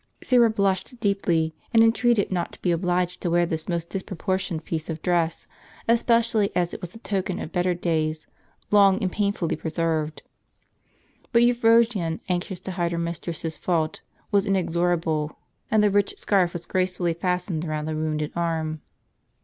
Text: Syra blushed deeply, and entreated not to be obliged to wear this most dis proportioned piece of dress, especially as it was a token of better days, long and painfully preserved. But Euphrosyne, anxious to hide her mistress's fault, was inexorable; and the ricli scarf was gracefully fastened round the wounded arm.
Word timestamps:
Syra 0.23 0.49
blushed 0.49 0.99
deeply, 0.99 1.53
and 1.71 1.83
entreated 1.83 2.31
not 2.31 2.51
to 2.53 2.61
be 2.63 2.71
obliged 2.71 3.21
to 3.21 3.29
wear 3.29 3.45
this 3.45 3.69
most 3.69 3.91
dis 3.91 4.01
proportioned 4.01 4.65
piece 4.65 4.89
of 4.89 4.99
dress, 5.03 5.45
especially 5.87 6.49
as 6.55 6.73
it 6.73 6.81
was 6.81 6.95
a 6.95 6.97
token 6.97 7.37
of 7.39 7.51
better 7.51 7.75
days, 7.75 8.25
long 8.71 8.99
and 9.03 9.11
painfully 9.11 9.55
preserved. 9.55 10.23
But 11.31 11.43
Euphrosyne, 11.43 12.19
anxious 12.29 12.59
to 12.61 12.71
hide 12.71 12.93
her 12.93 12.97
mistress's 12.97 13.57
fault, 13.57 14.01
was 14.31 14.47
inexorable; 14.47 15.37
and 15.69 15.83
the 15.83 15.91
ricli 15.91 16.17
scarf 16.17 16.53
was 16.53 16.65
gracefully 16.65 17.13
fastened 17.13 17.63
round 17.63 17.87
the 17.87 17.93
wounded 17.95 18.31
arm. 18.35 18.81